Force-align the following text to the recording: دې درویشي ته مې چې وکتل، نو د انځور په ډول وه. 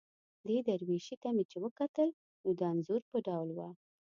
دې 0.47 0.57
درویشي 0.67 1.15
ته 1.21 1.29
مې 1.35 1.43
چې 1.51 1.57
وکتل، 1.65 2.09
نو 2.43 2.49
د 2.59 2.61
انځور 2.71 3.01
په 3.11 3.17
ډول 3.27 3.49
وه. 3.57 3.69